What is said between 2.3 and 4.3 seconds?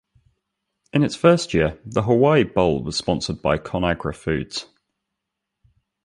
Bowl was sponsored by ConAgra